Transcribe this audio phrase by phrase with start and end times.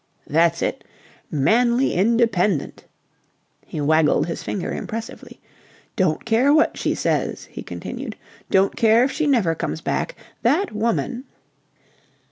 [0.25, 0.83] "That's it.
[1.29, 2.85] Manly independent."
[3.67, 5.39] He waggled his finger impressively.
[5.95, 8.15] "Don't care what she says," he continued.
[8.49, 10.15] "Don't care if she never comes back.
[10.41, 11.25] That woman..."